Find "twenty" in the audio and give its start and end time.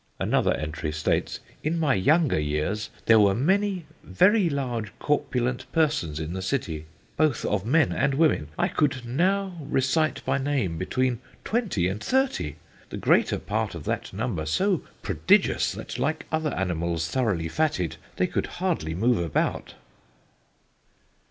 11.43-11.87